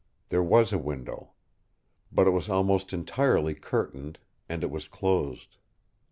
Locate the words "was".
0.41-0.73, 2.31-2.49, 4.71-4.87